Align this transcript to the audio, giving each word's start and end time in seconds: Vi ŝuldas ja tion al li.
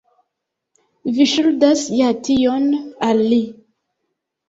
Vi 1.19 1.27
ŝuldas 1.35 1.85
ja 1.99 2.09
tion 2.25 2.69
al 3.11 3.25
li. 3.31 3.41